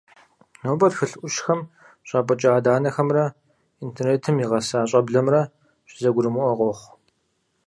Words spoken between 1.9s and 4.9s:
щӀапӀыкӀа адэ-анэхэмрэ интернетым игъэса